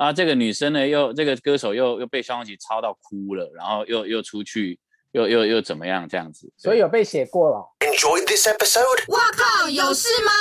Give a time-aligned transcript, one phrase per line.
[0.00, 4.80] 啊，这个女生呢又这个歌手又又被萧煌奇抄到哭了，然后又又出去
[5.12, 7.70] 又又又怎么样这样子，所以有被写过了。
[7.80, 9.04] Enjoy this episode。
[9.08, 10.32] 我靠，有事吗？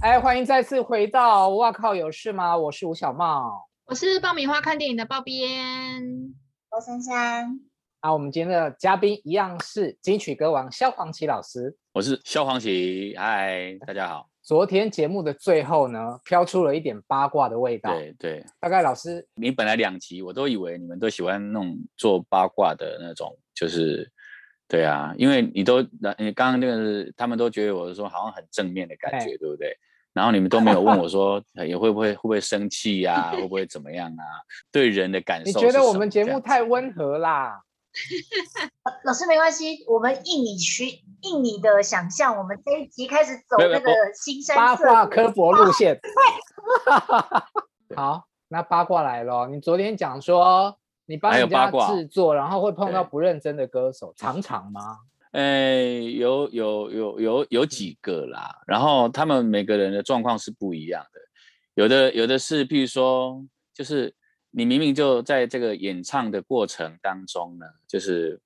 [0.00, 2.56] 哎，欢迎再次回到哇靠，有事吗？
[2.56, 6.02] 我是吴小茂，我是爆米花看电影的爆编，
[6.70, 7.60] 我珊珊。
[8.00, 11.76] 啊，我们今天的嘉宾一样是金曲歌王萧煌奇老师。
[11.92, 14.30] 我是萧煌奇，嗨，大家好。
[14.46, 17.92] 昨天节目的最后呢，飘出了一点八卦的味道。
[17.92, 24.08] 对对，大概老师，你本来两集我都以为你们都喜欢那种做八卦的那种，就是
[24.68, 25.82] 对啊，因为你都
[26.16, 29.76] 你刚刚那个他们都觉得我说好像很正面的感觉，对不对？
[30.12, 34.22] 然后你们都没有问我说 也会不会会不会生气呀、啊，会不会怎么样啊？
[34.70, 37.60] 对人的感受，你觉得我们节目太温和啦？
[39.04, 40.84] 老师没关系，我们应你需
[41.22, 45.98] 应你的想象，我们这一集开始走那个新山八卦科博路线。
[47.96, 54.98] 好，那八卦来了，你昨天讲说你帮人家制作，然后会碰到不认真的歌手，常常吗？
[55.32, 55.80] 哎，
[56.14, 61.20] 有有有有有几个啦，然后他们每个人的状况是不一样的，
[61.74, 64.14] 有的有的是，譬如说就是。
[64.58, 68.40] 你明明就在这个演唱的过程当中呢，就是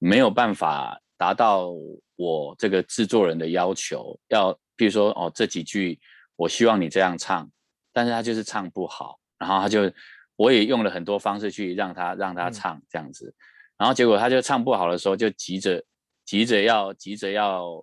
[0.00, 1.70] 没有办法达到
[2.16, 6.00] 我这个制作人的要求，要比如说哦这几句
[6.34, 7.48] 我希望你这样唱，
[7.92, 9.88] 但是他就是唱不好，然后他就
[10.34, 13.32] 我也用了很多方式去让他让他唱这样子，
[13.78, 15.80] 然后结果他就唱不好的时候就急着
[16.24, 17.80] 急着要急着要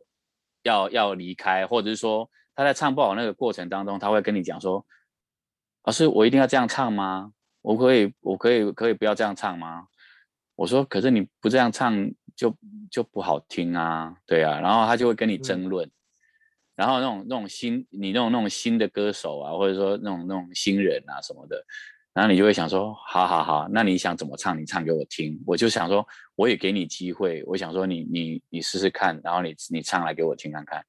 [0.63, 4.85] 要要离开，或者是说他在唱不好那个过程当中，他会跟你讲说，
[5.85, 7.31] 老师我一定要这样唱吗？
[7.61, 9.87] 我可以，我可以，可以不要这样唱吗？
[10.55, 12.55] 我说，可是你不这样唱就
[12.89, 14.59] 就不好听啊，对啊。
[14.59, 15.91] 然后他就会跟你争论，嗯、
[16.75, 21.63] 然后那种那种新，你那种那种新的歌手啊，或者说那种那种新人啊什么的，
[22.13, 25.41] 然后你就会想说，好好好，那你想怎么唱，你唱给我听。
[25.45, 30.83] 我就想说，我也给你机会，我想说你你你试试看，然后你你唱来给我听看看。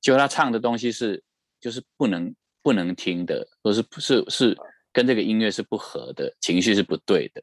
[0.00, 1.22] 结果他唱的东西是
[1.60, 4.48] 就是不能不能听的，或是是是。
[4.50, 4.56] 是
[4.98, 7.40] 跟这个音乐是不合的，情绪是不对的，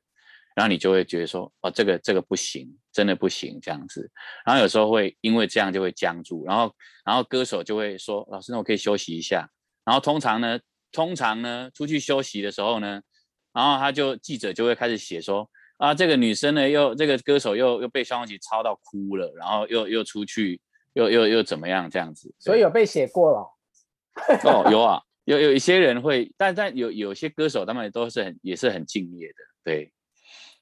[0.55, 4.11] 然后你就会觉得说，哦，这个这个不行，真的不行这样子。
[4.45, 6.69] 然后有时候会因为这样就会僵住，然后
[7.05, 9.49] 然后歌手就会说，老师，那我可以休息一下。
[9.85, 10.59] 然后通常呢，
[10.91, 13.01] 通常呢，出去休息的时候呢，
[13.53, 20.59] 然后他就记者就会开始写说，啊，这个女生呢又这个歌手又又被萧煌奇抄到哭了，然后又又出去
[20.91, 22.35] 又又又怎么样这样子。
[22.37, 23.49] 所以有被写过了。
[24.43, 25.01] 哦，有啊。
[25.25, 29.91] 有有一些人会，但但有有些歌手他们都是很也是很敬业的，对，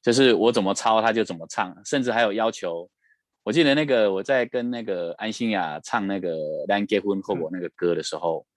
[0.02, 2.90] 就是我怎么抄他就怎么唱，甚至还有要求。
[3.44, 6.30] 我记得那个我在跟那个安心雅唱那个
[6.68, 8.48] 《咱结婚后》那个歌的时候，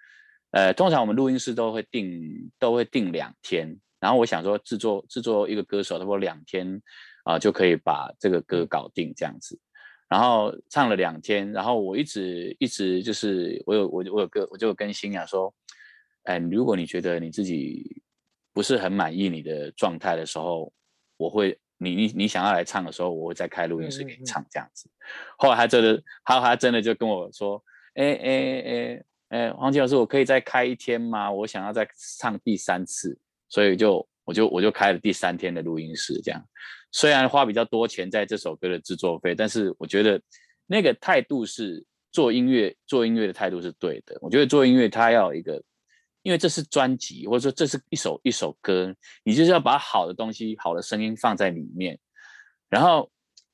[0.52, 6.80] 嗯、呃，通常我们录音室都会定都会定两天，然后我想说制作制作一个歌手，差不多两天
[7.24, 9.58] 啊、呃、就可以把这个歌搞定这样子，
[10.08, 15.52] 然后唱了两天，然后我一直一直就是我有我我有个我就跟心雅说。
[16.26, 18.02] 哎，如果你觉得你自己
[18.52, 20.72] 不是很满意你的状态的时候，
[21.16, 24.90] 我会，你你你想要来唱的时候，我会再开录音室给你唱这样子。
[25.38, 27.62] 后来他真的，他他真的就跟我说，
[27.94, 31.30] 哎哎哎哎，黄奇老师，我可以再开一天吗？
[31.30, 31.88] 我想要再
[32.18, 33.16] 唱第三次，
[33.48, 36.44] 所以就我就我就开了第三天的录音室这样。
[36.90, 40.20] 虽然花比较多钱在这首歌的制作费，但是我觉得
[40.66, 44.18] 那个态度是做音乐做音乐的态度是对的。
[44.20, 45.62] 我觉得做音乐它要有一个。
[46.26, 48.92] 因为这是专辑，或者说这是一首一首歌，
[49.22, 51.96] 你就是要把好的东西、好的声音放在里面，
[52.68, 53.08] 然后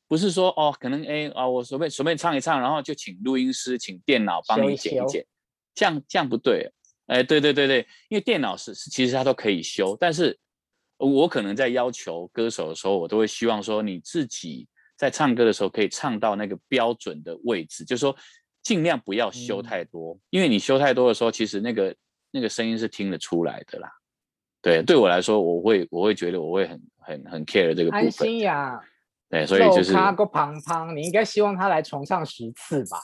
[0.08, 5.26] 不是说哦，可能哎啊，我随便随便唱一唱，然后就请录音师、请电脑帮你剪一剪，
[5.74, 6.72] 这样这样不对。
[7.08, 10.38] 哎，对对对对，因为电脑是其实它都可以修，但是
[10.96, 14.66] 我可能在要求歌手的时候，我都会希望说你自己
[14.96, 18.16] 在唱歌的时候可以唱到那个标准的位置，就是说
[18.62, 21.94] 尽量不要修太多，嗯、因为你修太多的时候，其实那个。
[22.32, 23.88] 那个声音是听得出来的啦，
[24.60, 28.04] 对，对我来说，我会我会觉得我会很很很 care 这个部分。
[28.06, 28.80] 安心呀，
[29.28, 32.98] 对，所以就是他个胖胖，你应该希望他来重唱十次吧？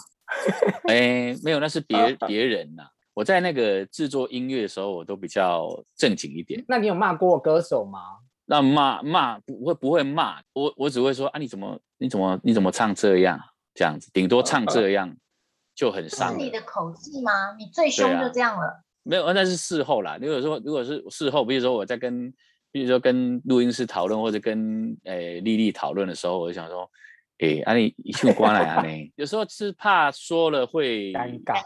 [0.89, 2.85] 哎，没有，那是别 别人呐。
[3.15, 6.65] 我在那个制作音乐的时候，我都比较正经一点。
[6.69, 8.01] 那你有骂过歌手吗？
[8.47, 13.39] 那骂骂不会不会骂，我我只会说啊，你怎么你怎么你怎么唱这样
[13.75, 15.15] 这样子，顶多唱这样
[15.75, 16.31] 就很伤。
[16.33, 17.57] 是你的口气吗？
[17.59, 18.85] 你最凶就这样了。
[19.03, 20.19] 没有，那是事后啦。
[20.21, 22.33] 如果说如果是事后，比如说我在跟，
[22.71, 26.91] 比如说跟录音师讨论，或者跟诶丽丽讨论的时候，我就想说，
[27.39, 31.63] 诶，啊你一句关来啊你， 有时候是怕说了会尴尬，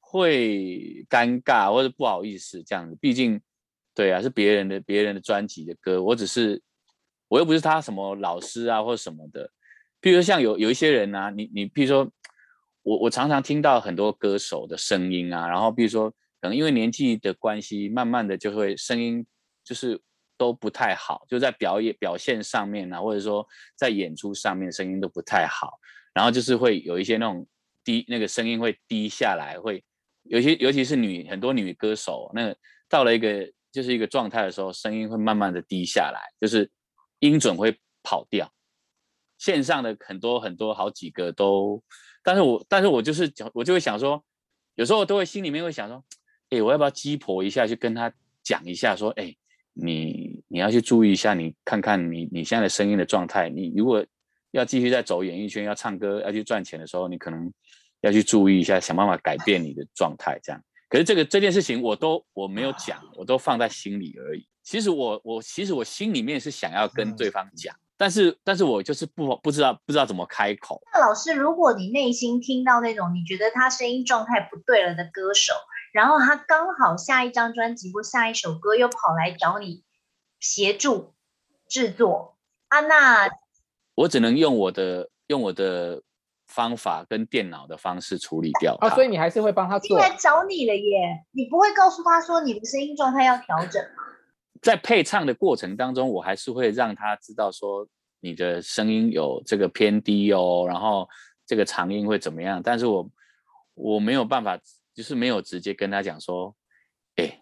[0.00, 3.40] 会尴尬或者不好意思这样子，毕竟
[3.94, 6.60] 对啊，是别人的别人的专辑的歌，我只是
[7.28, 9.50] 我又不是他什么老师啊或者什么的。
[10.02, 12.10] 譬如说像有有一些人啊，你你譬如说
[12.82, 19.26] 我我常常听到很多歌手的声音啊，然后比如说可能因为年纪的关系，慢慢的就会声音
[19.64, 20.00] 就是
[20.36, 23.46] 都不太好，就在表演表现上面啊，或者说
[23.76, 25.78] 在演出上面声音都不太好，
[26.14, 27.46] 然后就是会有一些那种
[27.84, 29.84] 低那个声音会低下来，会
[30.22, 32.56] 有些尤其是女很多女歌手，那个
[32.88, 36.70] 到了一个就是一个状态的时候，声音会慢慢的低下来，就是
[37.18, 38.50] 音准会跑掉。
[39.38, 41.82] 线上的很多很多好几个都，
[42.22, 44.22] 但是我但是我就是我就会想说，
[44.74, 46.04] 有时候都会心里面会想说，
[46.50, 48.12] 哎，我要不要鸡婆一下，去跟他
[48.42, 49.34] 讲一下，说，哎，
[49.72, 54.04] 你你要去注意一下，你看看你你现在的声音的状态，你如果
[54.50, 57.52] 要继续在走演艺圈，要唱歌，要去赚钱的时候，你可能
[58.00, 60.62] 要去注意一下，想办法改变你的状态，这样。
[60.88, 64.46] 可是这个这件事情我都我没有讲，我都放在心里而已。
[64.62, 67.74] 其实我我其实我心里面是想要跟对方讲。
[67.96, 70.80] 但是，但是我就是不不知道不知道怎么开口。
[70.90, 75.52] 那老师，如果你内心听到那种你觉得他声音状态不对了的歌手，
[75.92, 79.84] 然后他刚好下一张专辑或下一首歌又跑来找你
[80.38, 81.14] 协助
[81.68, 82.36] 制作
[82.68, 83.28] 啊，那
[83.94, 86.02] 我只能用我的用我的
[86.46, 88.76] 方法跟电脑的方式处理掉。
[88.80, 89.98] 啊，所以你还是会帮他做。
[89.98, 94.02] 来找你了耶，你不会告诉他说你的声音状态要调整吗？
[94.62, 97.86] 在配唱的过程当中，我还是会让他知道说
[98.20, 101.08] 你的声音有这个偏低哦，然后
[101.46, 102.60] 这个长音会怎么样。
[102.62, 103.10] 但是我
[103.74, 104.58] 我没有办法，
[105.00, 106.54] 就是没有直接跟他讲说，
[107.16, 107.40] 哎，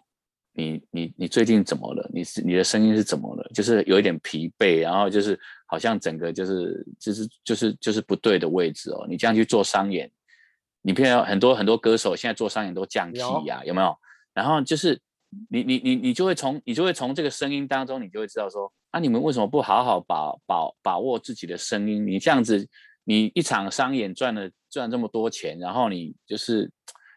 [0.53, 2.09] 你你你最近怎么了？
[2.13, 3.51] 你是你的声音是怎么了？
[3.53, 9.05] 就是有一点疲惫，然后就是好像整个就是就是就是就是不对的位置哦。
[9.09, 10.09] 你这样去做商演，
[10.81, 13.93] 你譬如很多很多歌手现在做商演都降 key 呀，有，有没有？
[14.33, 14.97] 然后就是。
[15.47, 22.03] 你你你你就会从你就会从这个声音当中，你就会知道说，啊，你们为什么不好好把把把握自己的声音？
[22.03, 22.67] 你这样子，
[23.03, 26.67] 你一场商演赚了赚这么多钱，然后你就是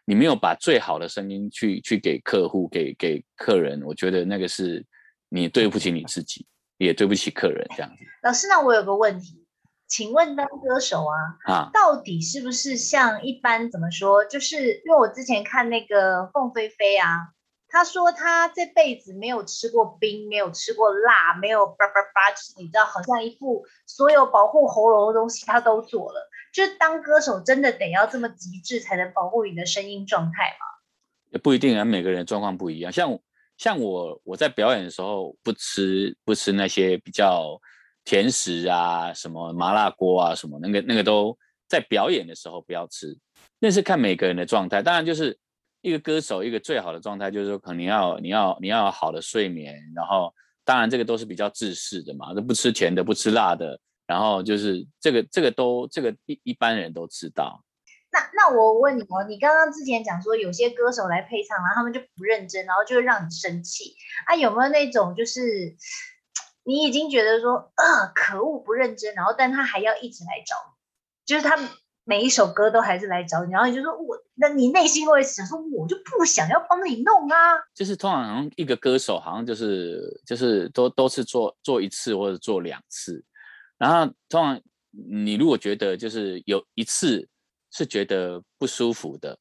[0.05, 4.85] 你没有把最好的声音去去给客户给给客人，我觉得那个是
[5.29, 6.45] 你对不起你自己，
[6.77, 8.03] 也对不起客人这样子。
[8.21, 9.45] 老师，那我有个问题，
[9.87, 14.25] 请问当歌手啊，啊，到底是不是像一般怎么说？
[14.25, 17.29] 就是因为我之前看那个凤飞飞啊。
[17.75, 26.29] 他说他这辈子没有吃过冰，没有吃过辣，没有叭叭叭，就是你知道，好像一副所有保护喉咙的东西他都做了。
[26.53, 30.65] 就当歌手真的得要这么极致才能保护你的声音状态吗？
[31.31, 32.91] 也不一定啊，每个人状况不一样。
[32.91, 33.19] 像
[33.57, 37.59] 像我我在表演的时候不吃不吃那些比较
[38.05, 43.17] 甜食啊，什么麻辣锅啊，什么那个那个都在表演的时候不要吃。
[43.59, 45.37] 那是看每个人的状态，当然就是。
[45.85, 50.33] 一个歌手，一个最好的状态就是说，可能要你要你要好的睡眠，然后
[50.63, 57.63] 当然这个都是比较自私的嘛，都不吃甜的，不吃辣的，然后就是这个这个都这个一一般人都知道。
[58.11, 63.95] 那那我问你哦，你刚刚之前讲说有些歌手来配唱，然后他们就不认真，然后就会让你生气
[64.27, 64.35] 啊？
[64.35, 65.75] 有没有那种就是
[66.63, 71.57] 你已经觉得说啊可恶不认真，然后但他还要一直来找你，就是他。
[72.05, 77.37] 每一首歌都还是来找你，然后你就说我，那你内心会想说，我就不想要帮你弄啊。
[77.73, 83.23] 就是通常好像一个歌手好像就是就是都都是做做一次或者做两次，
[83.83, 84.61] 然后通常
[84.91, 87.27] 你如果觉得就是有一次
[87.71, 89.37] 是觉得不舒服的，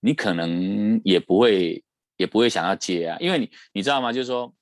[0.00, 1.84] 你可能也不会
[2.16, 4.10] 也不会想要接啊，因为你你知道吗？
[4.10, 4.54] 就是说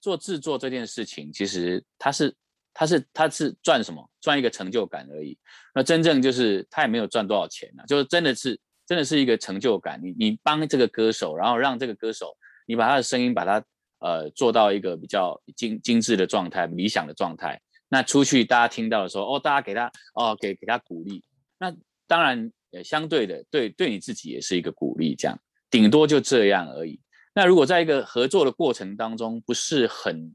[0.00, 2.34] 做制作这件事情，其实它是。
[2.72, 4.00] 他是他是赚什么？
[4.20, 5.36] 赚一个成就感而已。
[5.74, 10.00] 那真正就是他也没有赚多少钱、啊，就是真的是真的是一个成就感。
[10.00, 12.32] 你你帮这个歌手，然后让这个歌手，
[12.66, 13.62] 你把他的声音把他
[13.98, 17.60] 呃做到一个比较精精致的状态、理想的状态。
[17.90, 21.22] 那出去大家听到的时候，哦，大家给他哦给给他鼓励。
[21.58, 21.74] 那
[22.06, 26.98] 当然也相对的，对对你自己也是一个鼓励，这样顶多就这样而已。
[27.34, 30.34] 那如果在一个合作的过程当中不是很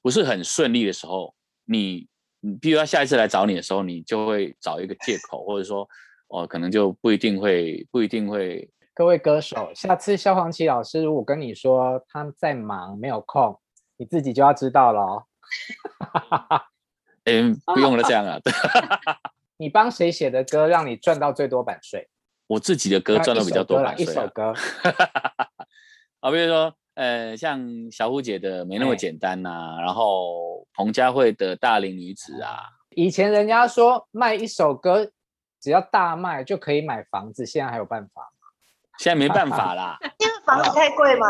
[0.00, 2.06] 不是很顺利的时候，你，
[2.40, 5.88] 你比如他下一次来找你的时候，你就会找一个借口，或者说，
[6.28, 8.70] 哦，可能就不一定会，不一定会。
[8.94, 13.58] 各位歌手，下次萧煌奇老师如果跟你说他在忙没有空，
[13.96, 15.24] 你自己就要知道了哦。
[17.24, 18.38] 嗯，不用了，这样啊。
[19.56, 22.08] 你帮谁写的歌让你赚到最多版税？
[22.48, 24.10] 我自己的歌赚到比较多版税啊。
[24.10, 24.52] 一首歌。
[26.20, 26.74] 好，比如说。
[26.96, 35.10] 呃，像小虎姐的没那么简单呐、啊，然后彭佳慧的大龄女子啊，以前人家说卖一首歌
[35.60, 38.46] 只要大卖就可以买房子，现在还有办法吗？
[38.96, 41.26] 现在没办法啦，因为房子太贵吗？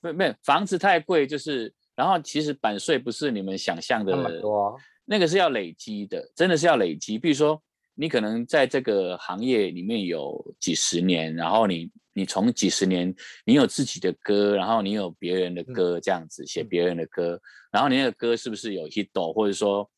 [0.00, 7.18] 没没，房子太贵，就是然后其实版税不是你们想象的那么多，那个是要累积的，真的是要累积。
[7.18, 7.62] 比如说
[7.94, 19.88] 你可能在这个行业里面有几十年，然后你你从几十年你有自己的歌，然后你有别人的歌这样子写别人的歌，然后你那个歌是不是有 hit 或者说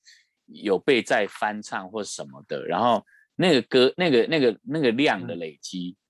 [0.46, 5.96] 有被再翻唱或什么的，然后那个歌那个那个那个量的累积。
[5.96, 6.02] 嗯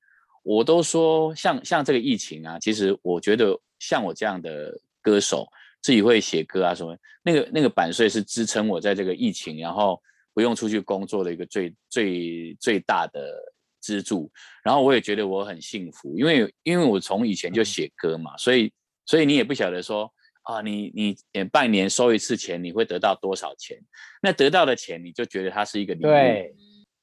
[0.47, 4.73] 我都说像像这个疫情啊，其实我觉得像我这样的
[5.03, 5.45] 歌手，
[5.87, 10.03] 自己会写歌啊什么，那个那个版税是支撑我在这个疫情，然后
[10.35, 13.33] 不用出去工作的一个最最最大的
[13.81, 14.29] 支柱。
[14.65, 18.73] 然后我也觉得我很幸福，因为因为我从以前就写歌嘛，所以
[19.07, 20.13] 所以你也不晓得说
[20.43, 23.79] 啊，你你半年收一次钱，你会得到多少钱？
[24.21, 26.55] 那得到的钱你就觉得它是一个礼物，对，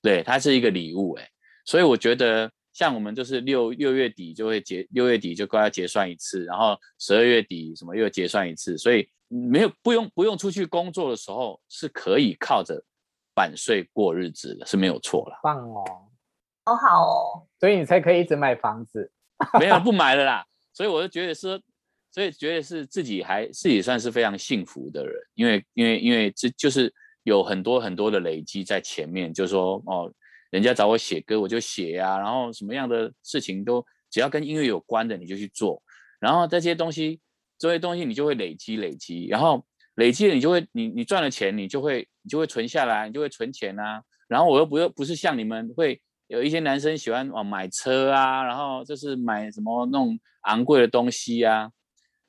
[0.02, 1.30] 对，它是一个礼物哎，
[1.63, 2.52] 所以我觉得。
[2.74, 12.84] 像我们就是六六月底就会结，六月底就快要结算一次，然后十二月底什么又结算一次，所以没有不用不用出去工作的时候，是可以靠着
[13.36, 15.39] 版税过日子的，是没有错了。
[15.44, 15.84] 棒哦，
[16.65, 19.12] 好好哦，所以你才可以一直买房子。
[19.60, 21.62] 没有不买了啦，所以我就觉得说，
[22.12, 30.12] 所以觉得是自己还自己算是非常幸福的人，因为因为因为这就是有很多很多的累积在前面，就是说哦。
[30.54, 35.82] 人家找我写歌，我就写呀、啊，然后什么样的事情都只要跟音乐有关的，你就去做。
[36.20, 37.20] 然后这些东西，
[37.58, 44.04] 这些东西你就会累积累积，然后累积了你就会，你你赚了钱，你就会你就会存下来，你就会存钱啊。
[44.28, 51.72] 然后我又不又不是像你们会有一些男生喜欢哦买车啊，然后就是买什么那种昂贵的东西啊。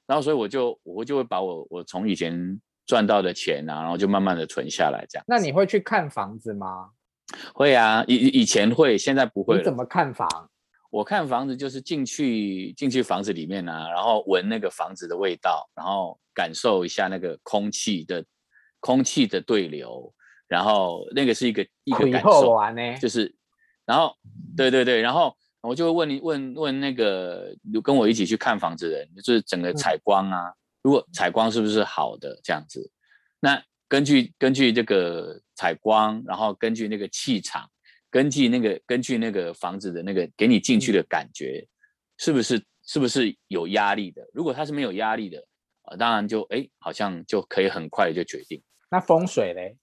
[0.06, 5.24] 然后所以我就我就会把我我从以前赚到的钱啊，然后就慢慢的存下来这样。
[5.28, 6.88] 那你会去看房子吗？
[7.54, 9.58] 会啊，以以前会，现在不会。
[9.58, 10.28] 你怎么看房？
[10.90, 18.24] 我看房子就是进去进去房子里面啊，然后闻那个房子的味道，然后感受一下那个空气的
[18.78, 20.14] 空气的对流，
[20.46, 22.56] 然后那个是一个一个感受，
[23.00, 23.34] 就是，
[23.84, 24.14] 然后
[24.56, 27.52] 对对对，然后我就会问你问问那个
[27.82, 32.92] 跟我一起去看房子的人，就是整个采光啊，嗯、如果采光是不是好的这样子，
[33.40, 33.60] 那。
[33.94, 37.70] 根据根据这个采光，然后根据那个气场，
[38.10, 41.64] 根据那个根据那个房子的那个给你进去的感觉，
[42.18, 44.28] 是不是是不是有压力的？
[44.32, 45.38] 如果它是没有压力的，
[45.84, 48.60] 呃，当然就哎，好像就可以很快就决定。
[48.90, 49.76] 那风水嘞？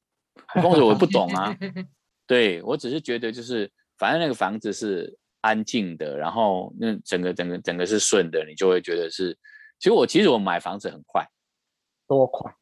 [0.62, 1.58] 风水我不懂啊。
[2.28, 9.38] 对，我只是觉得就是，反正那个房子是安静的，然后那整个整个整个是顺的，你就会觉得是。
[9.80, 11.26] 其实我其实我买房子很快，
[12.10, 12.54] 多快？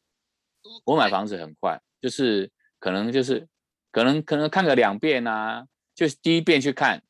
[0.84, 3.46] 我买房子很快，就是可能就是
[3.90, 7.02] 可能可能看个两遍啊，就是第一遍去看，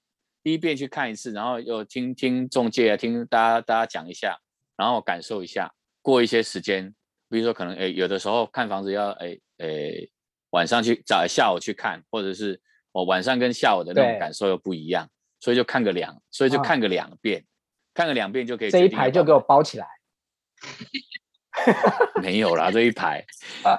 [0.43, 4.39] 第一遍去看一次，然后又听听中介啊，听大家大家讲一下，
[4.77, 5.73] 然后感受一下。
[6.03, 6.95] 过一些时间，
[7.29, 10.09] 比如说可能哎有的时候看房子要哎哎
[10.51, 12.59] 晚上去早下午去看，或者是
[12.93, 15.07] 我晚上跟下午的那种感受又不一样，
[15.41, 17.45] 所以就看个两，所以就看个两遍，啊、
[17.93, 18.71] 看个两遍就可以。
[18.71, 19.87] 这一排就给我包起来。
[22.23, 23.25] 没有啦，这一排，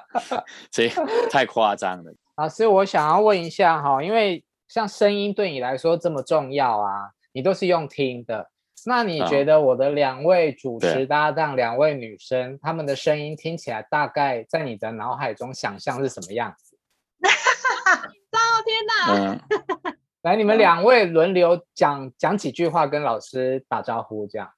[0.71, 0.89] 这
[1.29, 2.13] 太夸张了。
[2.37, 8.49] 老师，我想要问一下哈，因为像声音对你来说这么重要啊，你都是用听的，
[8.85, 16.77] 那你觉得我的两位主持搭档，两位女生，她们的声音听起来大概在你的脑海中想象是什么样子？
[17.21, 19.39] 哦天哪！
[19.83, 24.49] 嗯、来，你们两位轮流讲讲几句话，跟老师打招呼，这样。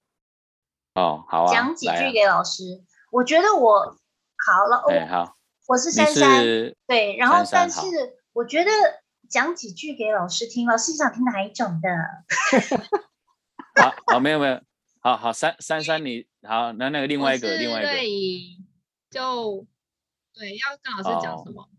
[0.95, 1.53] 哦，好啊。
[1.53, 2.81] 讲几句给老师。
[3.13, 3.95] 我觉得我
[4.43, 6.43] 好了，哎，好，我是珊珊，
[6.87, 7.79] 对，然后但是
[8.33, 8.71] 我觉得
[9.29, 11.89] 讲几句给老师听，老师想听哪一种的？
[13.79, 14.59] 好好，没有没有，
[14.99, 18.63] 好好，珊珊珊你好，那那个另外一个另外一个，
[19.11, 19.67] 就
[20.33, 21.69] 对，要跟老师讲什么？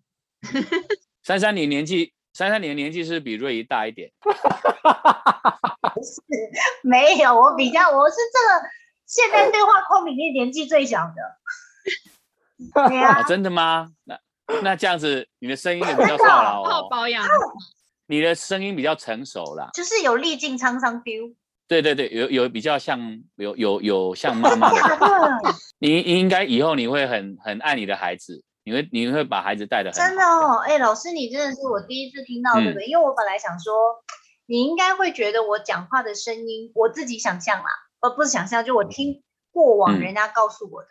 [1.24, 4.12] 珊珊你年纪，珊珊你的年纪是比瑞怡大一点？
[4.22, 4.30] 不
[6.00, 6.22] 是，
[6.84, 8.70] 没有，我比较，我是这个。
[9.06, 13.90] 现在对话框里面年纪最小的， 对啊，真的吗？
[14.04, 14.18] 那
[14.62, 16.88] 那这样子，你的声音也比较少了哦。
[16.90, 17.26] 保养，
[18.06, 21.34] 你的声音比较成熟了，就是有历尽沧桑 feel。
[21.66, 23.00] 对对对，有有比较像，
[23.36, 24.78] 有有有像妈妈的。
[25.78, 29.98] 你应该以后你会很很爱你的孩子，你会你会把孩子带的很。
[29.98, 33.72] 真的哦，哎，老师，你真的是我第一次听到这个，因为我本来想说，
[34.44, 37.70] 你应该会觉得我讲话的声音，我自己想象啦。
[38.04, 40.88] 而不是想象，就我听过往人家告诉我的、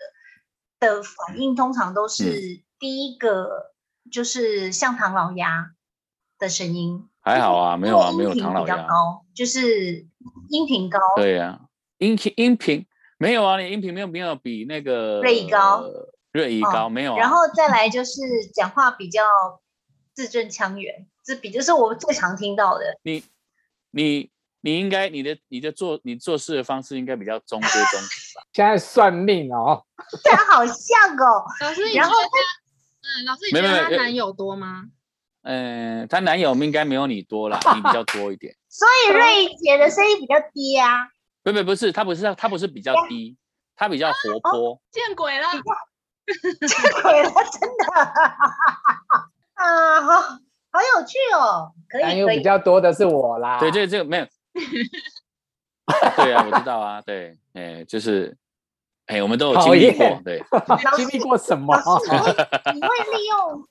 [0.80, 3.72] 嗯、的反应，通常都是第一个
[4.12, 5.74] 就是像唐老鸭
[6.40, 8.76] 的声音，还好啊，没有啊，没有唐老鸭。
[8.76, 10.08] 比较高，就是
[10.50, 10.98] 音频高。
[11.16, 11.62] 对呀、啊，
[12.00, 12.84] 音频音频
[13.20, 15.86] 没有啊，你音频没有没有比那个瑞仪高，
[16.32, 17.18] 瑞仪高、哦、没有、啊。
[17.20, 18.22] 然后再来就是
[18.56, 19.22] 讲话比较
[20.16, 22.98] 字正腔圆，这比就是我们最常听到的。
[23.04, 23.24] 你
[23.92, 24.32] 你
[24.66, 28.42] 你应该你的你的做你做事的方式应该比较中规中矩吧？
[28.56, 29.84] 现在算命哦，
[30.24, 31.44] 这好像哦。
[31.60, 34.86] 老师，然后嗯，老师，你觉得他男友多吗？
[35.42, 38.56] 嗯，她男友应该没有你多啦，你比较多一点。
[38.70, 41.10] 所以瑞姐的声音比较低啊？
[41.44, 43.36] 不不不是，她不是，她不是比较低，
[43.76, 44.82] 她比较活泼。
[44.90, 45.52] 见鬼了！
[45.52, 47.30] 见鬼了！
[47.52, 47.94] 真的
[49.56, 51.74] 啊，好好有趣哦。
[51.90, 53.60] 可以，男友比较多的是我啦。
[53.60, 54.26] 对，这这个没有。
[56.16, 57.02] 对啊，我知道啊。
[57.02, 58.36] 对，哎，就是，
[59.08, 60.22] 哎，我们都有经历过。
[60.24, 60.44] 对，
[60.96, 61.76] 经历过什么？
[62.74, 63.68] 你会利用？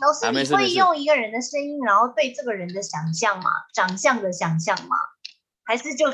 [0.00, 3.50] 老师，你会用一个人的声音，然后对这个人的想象吗？
[3.74, 4.96] 长相的想象吗？
[5.64, 6.06] 还是就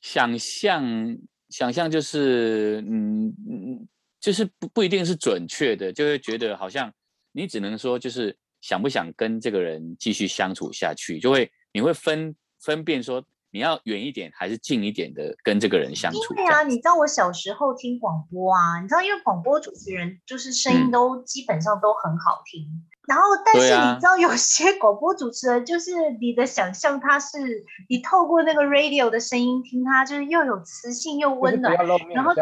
[0.00, 1.18] 想象？
[1.50, 6.90] 想象就是，嗯嗯，就是不不一定是准确的，就会觉得好像
[7.32, 13.22] 你只能说就是想不想跟这个人继续相处下去，就会你会分分辨说。
[13.54, 16.32] 你要远一点还是近一点的跟这个人相处？
[16.34, 27.36] 对啊，你知道我小时候听广播啊，你知道因为广播主持人就是声音都基本上都很好听，嗯、然后但是你知道有些广播主持人就是你的想象他是
[27.90, 31.74] 你透过那个 radio 的声音听他就是又有磁性又温暖，
[32.14, 32.32] 然后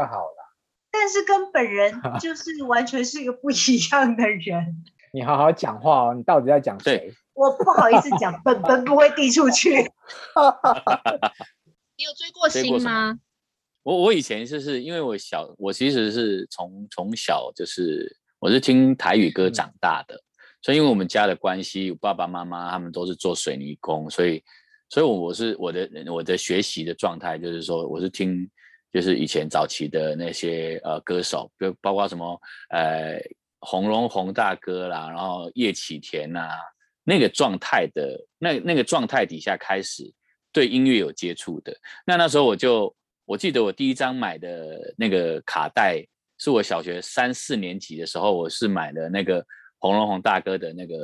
[0.92, 4.84] 但是跟本人 就是完全是一个不一样的人。
[5.12, 7.12] 你好好讲话哦，你到底在讲谁？
[7.34, 9.89] 我不好意思讲，本本不会递出去。
[11.96, 13.18] 你有追过星吗？
[13.82, 20.24] 我我以前就是因为我小，我其实是从从小就是我是听台语歌长大的，嗯、
[20.62, 24.42] 所以因为我们家的关系，我爸爸妈妈他们都是做水泥工，所以
[24.90, 28.48] 所以我我是我的我的学习的状态就是说，我是听
[28.92, 32.40] 就是以前早期的那些呃歌手，就包括什么
[32.70, 33.18] 呃
[33.60, 36.56] 洪荣宏大哥啦，然后叶启田呐、啊。
[37.10, 40.08] 那个状态的那那个状态底下开始
[40.52, 42.94] 对音乐有接触的，那那时候我就
[43.24, 46.06] 我记得我第一张买的那个卡带
[46.38, 49.44] 是我小学三四年级的时候，我是买的那个
[49.80, 50.94] 洪荣宏大哥的那个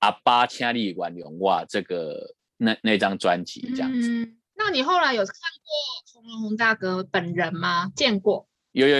[0.00, 4.08] 阿爸请你原谅我这个那那张专辑这样子。
[4.10, 7.92] 嗯，那你后来有看过洪荣宏大哥本人吗？
[7.94, 8.48] 见过？
[8.72, 8.96] 有有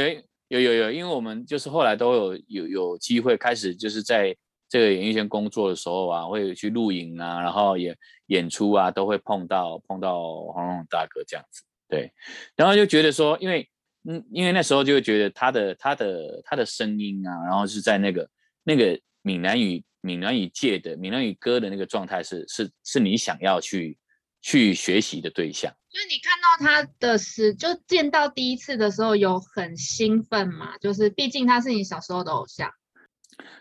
[0.46, 4.36] 有有有，因为我们就是后来都有有有机会开始就是在。
[4.68, 10.18] 这个演艺圈工作的时候啊，会去录影啊，然后演演出啊，都会碰到碰到
[10.52, 12.12] 洪荣宏大哥这样子，对，
[12.54, 13.68] 然后就觉得说，因为
[14.08, 18.28] 嗯，因为那时候就会觉得他的他的他的声音啊，然后是在那个
[18.62, 23.98] 那个闽南语闽南语界的闽南语歌的那个状态是是是你想要去
[24.40, 25.72] 去学习的对象。
[25.90, 30.76] 所以你看到他的时，就见到第一次的时候有很兴奋嘛？
[30.78, 32.70] 就是毕竟他是你小时候的偶像。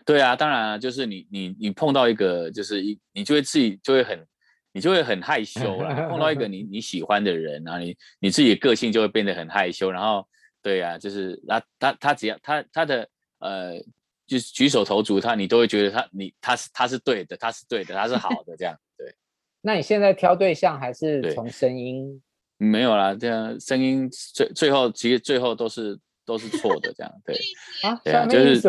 [0.04, 4.26] 对啊，当然啊，就是你你你碰到一个，就是一你就会自己就会很，
[4.72, 6.08] 你就会很害羞啦。
[6.08, 9.90] 碰到一个你 你喜欢的人，然后你你自己的个性就会变得很害羞。
[9.90, 10.26] 然后，
[10.62, 13.78] 对啊，就是他他他只要他他的呃，
[14.26, 18.74] 就是举手投足，他你都会觉得他你他是他是对的，他是对的，他是好的这样。
[18.96, 19.14] 对。
[19.60, 22.22] 那你现在挑对象还是从声音？
[22.56, 27.12] 没有啦，这样声音最最后其实最后都是都是错的这样。
[27.24, 27.36] 对
[27.82, 28.60] 啊，对啊，就是。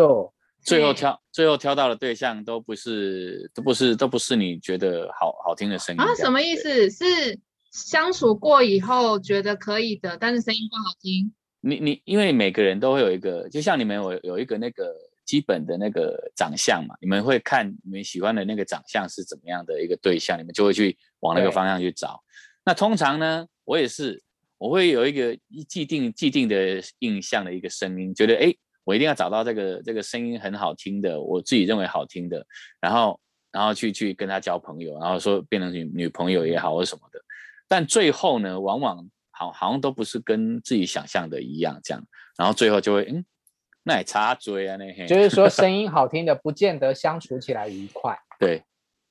[0.62, 6.14] 最后挑最后挑到的对象都不是都不是都不是你觉得好好听的声音啊？
[6.16, 6.90] 什么意思？
[6.90, 7.40] 是
[7.72, 11.34] 相处过以后觉得可以的，但是声音不好听。
[11.62, 14.94] 你你因为每个人都会有一个，就像你们有有一个那个
[15.26, 22.22] 基本的那个长相嘛，你们会看你们喜欢的那个长相是怎么样的一个对象，你们就会去往那个方向去找。
[22.66, 24.22] 那通常呢，我也是
[24.58, 28.42] 我会有一个既定既定的印象的一个声音，觉得哎。
[28.42, 32.44] 诶我一定要找到这个这个声音很好听的，我自己认为好听的，
[32.82, 33.20] 然后
[33.52, 37.22] 然后去去跟他交朋友，然后说变成女女朋友也好或什么的，
[37.68, 42.04] 但最后呢，往往好好像都不是跟自己想象的一样这样，
[42.36, 43.24] 然后最后就会嗯，
[43.84, 48.64] 那也插嘴啊那，就是说 声音好听的不见得相处起来愉快，对，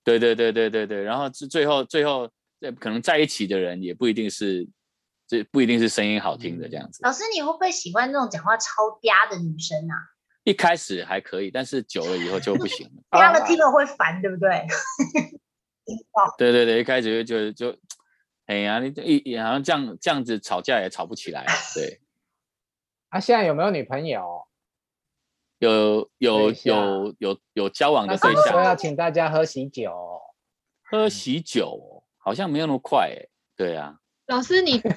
[0.02, 2.28] 对对对对对对，然后最后最后
[2.60, 4.66] 这可能在一起的人也不一定是。
[5.28, 7.00] 这不一定是声音好听的这样子。
[7.02, 9.94] 老师，你会不会喜欢那种讲话超嗲的女生啊？
[10.44, 13.02] 一开始还可以，但是久了以后就不行了。
[13.20, 14.66] 嗲了听了会烦，对不对？
[16.38, 17.78] 对对对，一开始就就就，
[18.46, 21.44] 哎呀，你一好像这样这样子吵架也吵不起来。
[21.74, 22.00] 对。
[23.10, 24.46] 啊，现在有没有女朋友？
[25.58, 28.52] 有有有有有交往的对象。
[28.52, 29.92] 说要请大家喝喜酒。
[30.84, 33.28] 喝喜酒好像没有那么快哎。
[33.56, 34.92] 对啊，老师，你可以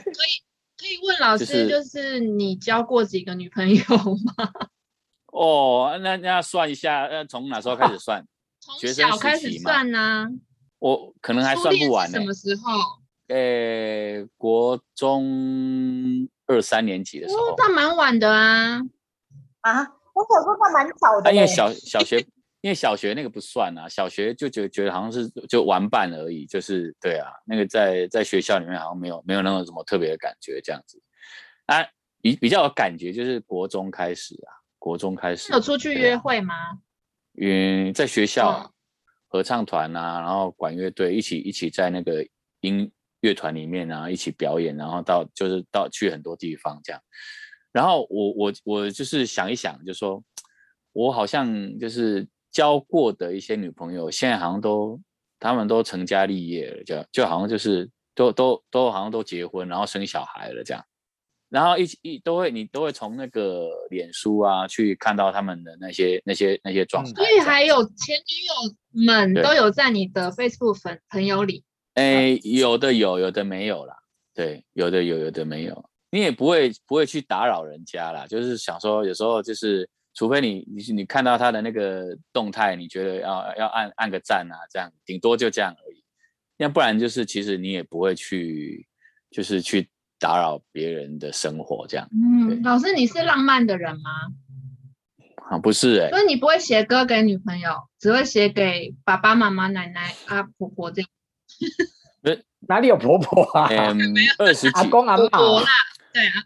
[0.77, 3.83] 可以问老师，就是你交过几个女朋友
[4.37, 4.51] 吗？
[5.31, 8.25] 哦，那那算一下，那从哪时候开始算？
[8.59, 10.27] 从小开始算呢、啊？
[10.79, 12.19] 我可能还算不完呢。
[12.19, 12.71] 什么时候？
[13.27, 17.51] 呃，国中二三年级的时候。
[17.51, 18.81] 哦，那蛮晚的啊。
[19.61, 21.33] 啊，我小时候还蛮早的、啊。
[21.33, 22.27] 因为小小学，
[22.61, 31.01] 因为小学那个不算啊，小学就觉得觉得好像是就玩伴而已，就是对啊，那个在在学校里面好像没有没有那种什么特别的感觉这样子。
[31.65, 31.83] 啊，
[32.21, 35.51] 比比较有感觉就是国中开始啊，国中开始。
[35.51, 36.53] 有出去约会吗？
[37.39, 38.71] 嗯，在学校
[39.27, 42.23] 合唱团啊，然后管乐队一起一起在那个
[42.59, 47.01] 音乐团里面啊一起表演，然后到就是到去很多地方这样。
[47.71, 50.21] 然后我我我就是想一想，就说
[50.91, 54.99] 我好像就是交过的一些女朋友，现在好像都
[55.39, 60.83] 他们都成家立业了，就就好像就是都都都好像都结婚，然后生小孩了这样。
[61.49, 67.11] 然后一起一都会，你都会从那个脸书啊去看到他们的那些那些那些状态。
[67.11, 71.65] 所以还有前女友们都有在你的 Facebook 粉朋友里？
[71.95, 73.93] 哎，有的有，有的没有啦。
[74.33, 75.89] 对，有的有，有的没有。
[76.09, 86.03] 你也不会不会去打扰人家啦，就是想说有时候就是，除非你你你看到他的那个动态，你觉得要要按按个赞啊，这样顶多就这样而已。
[86.57, 88.87] 要不然就是其实你也不会去，
[89.29, 89.89] 就是去。
[90.23, 92.07] 打扰别人的生活，这样。
[92.11, 94.11] 嗯，老师，你是浪漫的人吗？
[95.49, 96.11] 啊，不是哎、欸。
[96.11, 101.09] 所以你不会写歌给女朋友，只会写给爸爸妈妈、奶奶啊、婆婆这样。
[102.69, 103.67] 哪里有婆婆啊？
[103.71, 103.97] 嗯，
[104.37, 105.27] 二十几阿公阿妈。
[106.13, 106.43] 对啊。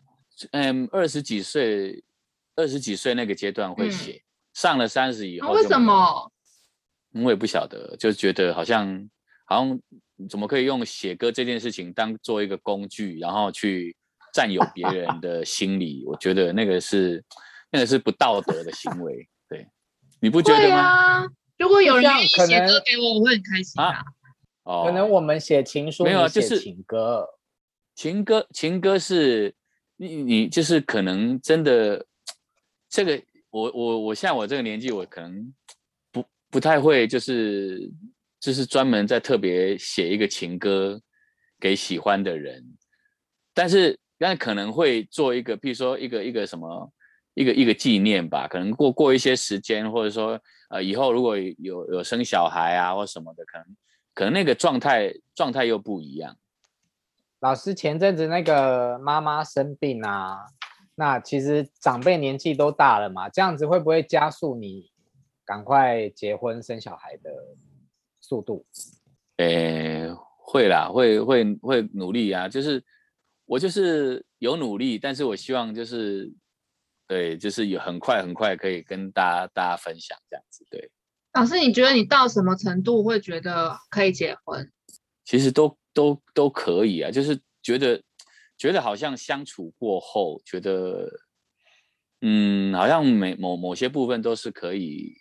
[0.51, 2.01] 嗯，二十几岁，
[2.55, 5.51] 二十几岁那个阶段会写，嗯、上了三十以后、啊。
[5.51, 6.31] 为什么？
[7.13, 9.09] 我也不晓得，就觉得好像，
[9.45, 9.79] 好像。
[10.29, 13.93] 怎么可以用写歌这件事情当做一个工具，然后去
[14.33, 16.05] 占有别人的心理？
[16.07, 17.21] 我觉得那个是
[17.69, 19.27] 那个是不道德的行为。
[19.49, 19.67] 对，
[20.21, 20.77] 你不觉得吗？
[20.77, 21.25] 啊，
[21.57, 24.05] 如果有人愿意写歌给我，我会很开心啊。
[24.63, 27.27] 哦，可能我们写情书，没有，就是情歌。
[27.93, 29.53] 情歌，情歌是
[29.97, 32.05] 你你就是可能真的
[32.95, 35.53] 这个，我我我像我这个年纪，我可能
[36.11, 37.91] 不不太会就是。
[38.37, 41.01] 就是专门在特别写一个情歌
[41.59, 42.63] 给喜欢的人，
[43.55, 46.93] 但是但可能会做一个，譬如说一个一个什么
[47.33, 48.47] 一个一个纪念吧。
[48.47, 53.65] 可能过过一些时间，或者说呃以后如果有有生小孩啊或什么的，可能
[54.13, 56.37] 可能那个状态状态又不一样。
[57.39, 60.45] 老师前阵子那个妈妈生病啊，
[60.95, 64.89] 那其实长辈年纪都大了嘛，这样子会不会加速你
[65.45, 67.31] 赶快结婚生小孩的？
[68.27, 68.65] 速度，
[69.37, 72.83] 诶、欸，会啦，会会会努力啊，就是
[73.45, 76.33] 我就是有努力，但是我希望就是，
[77.07, 80.89] 对，就是有很快很快可以跟大家大家分享这样子，对。
[81.33, 84.71] 老师，你觉得你到什么程度会觉得可以结婚？
[85.23, 88.01] 其实都都都可以啊，就是觉得
[88.57, 91.09] 觉得好像相处过后，觉得
[92.21, 95.13] 嗯，好像每某某些部分都是可以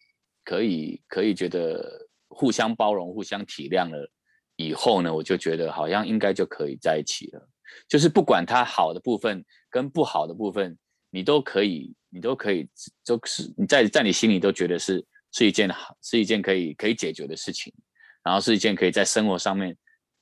[0.44, 2.02] 可以可以觉得。
[2.36, 4.10] 互相包容、互相体谅了
[4.56, 7.48] 以后呢，我就觉得好像应该就可以在一起了。
[7.86, 10.76] 就是不管他好的部分跟不好的部分，
[11.10, 12.68] 你都可以，你都可以，
[13.04, 17.72] 就是你在在你心里都觉得是是一件好，是一件可以可以解决的事情，
[18.24, 19.76] 然后是一件可以在生活上面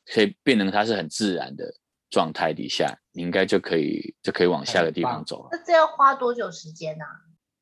[0.05, 1.65] 可以变成它是很自然的
[2.11, 5.49] 状态底下，你应该就可以就可以往下个地方走了。
[5.53, 7.05] 那这要花多久时间呢？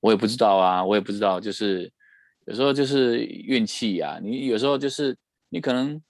[0.00, 1.92] 我也不知道啊，我也不知道，就是。
[2.46, 5.16] 有时候就是运气呀，你有时候就是
[5.50, 6.02] 你可能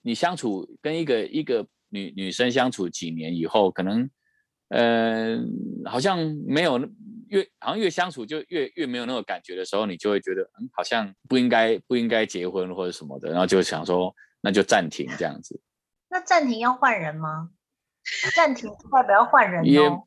[0.00, 4.08] 你相处跟一个一个女女生相处几年以后，可能
[4.68, 5.42] 嗯、
[5.84, 6.78] 呃、好像没有
[7.26, 15.60] 越好像越相处就越越没有那个感觉的时候，你就会觉得嗯好像不应该不应该结婚或者什么的，然后就想说那就暂停这样子。
[16.08, 17.50] 那暂停要换人吗？
[18.34, 20.06] 暂停代表要换人哦，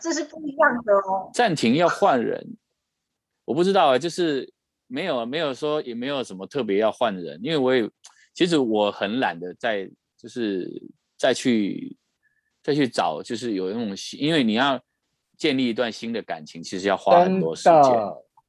[0.00, 1.30] 这是不一样的哦。
[1.32, 2.56] 暂停要换人，
[3.44, 4.52] 我不知道啊，就是。
[4.86, 7.90] 没有，没有说，也没有什么特别要换人，因为我也
[8.34, 10.70] 其实我很懒得再就是
[11.16, 11.96] 再去
[12.62, 14.80] 再去找，就是有那种，因为你要
[15.38, 17.82] 建立一段新的感情，其实要花很多时间。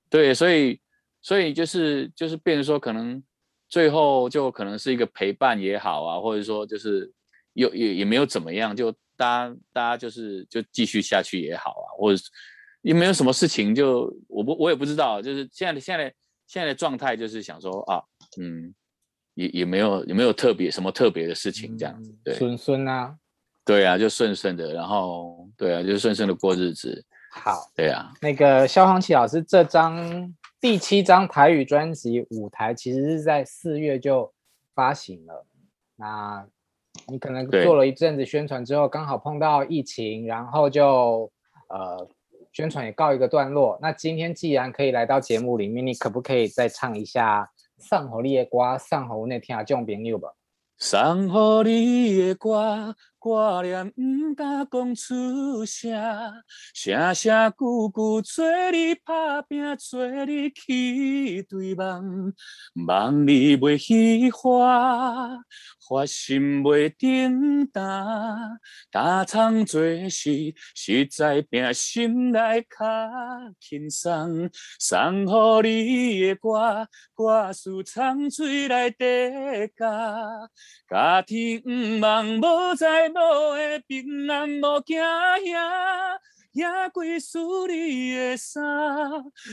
[0.09, 0.79] 对，所以
[1.21, 3.23] 所以就是就是变成说，可能
[3.69, 7.11] 最后就可能是一个陪伴也好啊，或者说就是
[7.55, 12.23] 有也也没有怎么样，就大家大家就是就继续下去也好啊，或者
[12.83, 16.15] 也没有什么事情就，就我不我也不知道，就是现在的现在的。
[16.47, 17.99] 现在的状态就是想说啊，
[18.39, 18.71] 嗯，
[19.33, 23.17] 也也没有也没有特别什么特别的事情这样子，对，顺顺啊，
[23.65, 27.03] 对啊，就顺顺的，然后对啊，就顺顺的过日子。
[27.31, 34.31] 好，对啊，那个萧煌奇老师这张第七张台语专辑《舞台》其实是在四月就
[34.75, 35.47] 发行了，
[35.95, 36.47] 那
[37.07, 41.31] 你可能做了一阵子宣传之后，刚好碰到疫情，然后就
[41.69, 42.07] 呃。
[42.55, 43.77] 宣传也告一个段落。
[43.81, 47.43] 那今天既然可以来到节目里面，你可不可以再唱一下
[47.77, 50.29] 《送予你的歌》，上河那听众朋友吧？
[50.77, 52.95] 送予你的歌。
[53.25, 55.91] 挂念不敢讲出声，
[56.75, 62.31] 声声句句做你打拼，做你去对梦，
[62.75, 65.39] 梦你袂虚华，
[65.89, 68.59] 发心袂顶担，
[68.91, 72.85] 打从做事实在拼心内较
[73.59, 75.25] 轻松，送
[75.63, 79.03] 予你的歌，歌词藏水内底
[79.75, 80.47] 加，
[80.87, 83.14] 家庭毋忙无在。
[83.15, 86.19] 无的平安无惊吓，
[86.51, 88.61] 野归思你的衫，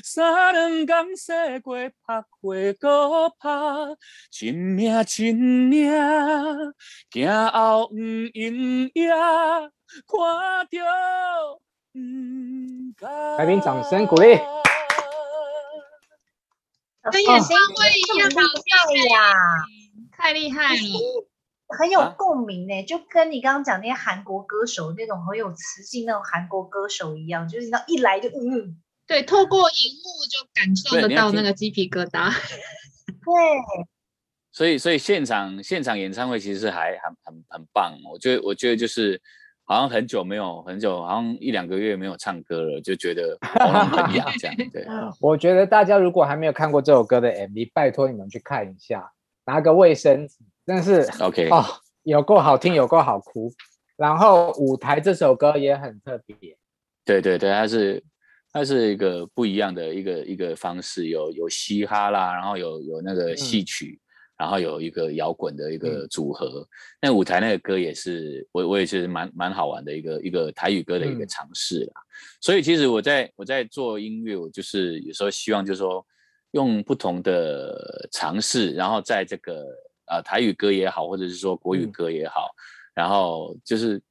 [0.03, 3.49] 三两工洗过，拍过搁拍，
[4.31, 5.91] 真命真命，
[7.11, 7.97] 行后毋
[8.35, 9.17] 永远，
[10.07, 10.77] 看着。
[13.39, 14.39] 来宾掌声鼓励。
[17.11, 18.71] 跟演唱会一样好笑
[19.13, 19.35] 呀，
[20.17, 20.81] 太厉害了。
[21.79, 32.31] 很有共鸣呢，啊、就跟你刚刚讲那些韩国歌手那种很有磁性那种韩国歌手一样，就是那一来就嗯，对，透过荧幕就感受得到那个鸡皮疙瘩。
[33.25, 33.33] 对，
[34.53, 39.21] 所以所以现场现场演唱会其实是还很很很棒，我觉得我觉得就是
[39.65, 44.57] 好像很久没有很久，好像一两个月没有唱歌了，就觉得 喉咙很痒这样。
[44.73, 44.87] 对，
[45.21, 49.13] 我觉得大家如果还没有看过这首歌的 MV，拜托你们去看一下，
[49.47, 50.37] 拿个卫生纸。
[50.65, 51.65] 但是，OK，哦，
[52.05, 53.53] 有够好听，有够好哭。
[53.97, 56.37] 然后舞台这首歌也很特别。
[57.05, 58.03] 对对对，它是
[58.53, 64.03] 它是一个不一样的一个一个方式，有有嘻哈啦，然后有有那个戏曲，嗯、
[64.39, 66.61] 然后有一个摇滚的一个组合。
[66.61, 66.69] 嗯、
[67.03, 72.01] 那舞台那个歌也是我我也是蛮蛮好玩的一个一个台语歌的一个尝试啦。
[72.01, 72.09] 嗯、
[72.41, 76.05] 所以其实我在我在做音乐，我就是有时候希望就是说
[76.53, 79.67] 用不同的尝试，然后在这个。
[80.07, 82.59] 啊，台语歌也好，或者是说国语歌也好，嗯、
[82.95, 84.03] 然后就是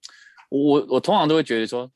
[0.50, 1.90] 我我通常都会觉得说，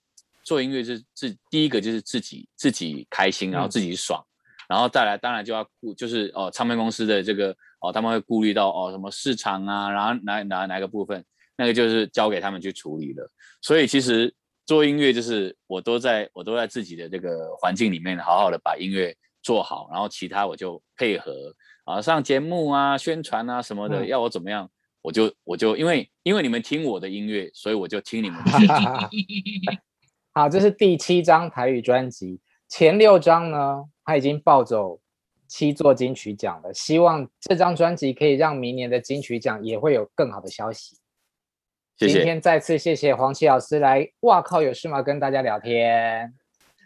[0.43, 11.23] 做音乐是自第一个就是自己自己开心，然后自己爽，嗯、然后再来当然就要顾就是哦，唱片公司的这个哦，他们会顾虑到哦什么市场啊，然后哪哪哪个部分，
[11.57, 13.29] 那个就是交给他们去处理了。
[13.61, 14.33] 所以其实
[14.65, 21.55] 做音乐就是我都在我都在自己的这个环境里面好好的把音乐做好，然后其他我就配合。
[21.85, 24.69] 啊，上节目啊，宣传啊什么的，嗯、要我怎么样，
[25.01, 28.51] 我就我就因为因为你们听我的音乐，所以我就听你们的。
[30.33, 34.99] 好，这是第七张台语专辑，前六张呢，他已经抱走
[35.47, 36.73] 七座金曲奖了。
[36.73, 40.97] 希望这张专辑可以让明年的金曲奖也会有更好的消息。
[41.97, 42.15] 谢谢。
[42.15, 45.01] 今天再次谢谢黄奇老师来，哇靠，有事吗？
[45.01, 46.33] 跟大家聊天。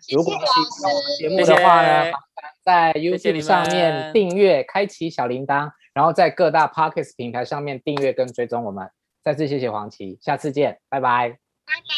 [0.02, 2.04] 谢谢如果喜欢我们节目的话呢？
[2.04, 2.14] 谢谢
[2.70, 8.88] 在 YouTube 上面订阅，开启小铃铛，然后在各大 Podcast 平台上面订阅跟追踪我们。
[9.24, 11.30] 再次谢谢黄奇，下次见，拜拜，
[11.66, 11.90] 拜拜，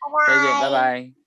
[0.00, 1.21] 拜拜，再见，拜拜。